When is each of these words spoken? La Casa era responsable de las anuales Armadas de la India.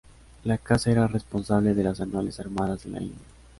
La 0.45 0.57
Casa 0.57 0.89
era 0.89 1.05
responsable 1.07 1.75
de 1.75 1.83
las 1.83 2.01
anuales 2.01 2.39
Armadas 2.39 2.85
de 2.85 2.89
la 2.89 3.03
India. 3.03 3.21